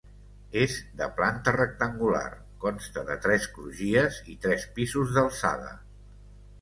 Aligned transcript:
És 0.61 0.75
de 1.01 1.09
planta 1.19 1.51
rectangular, 1.57 2.23
consta 2.65 3.03
de 3.11 3.19
tres 3.29 3.47
crugies 3.59 4.21
i 4.35 4.39
tres 4.47 4.67
pisos 4.79 5.15
d'alçada. 5.19 5.71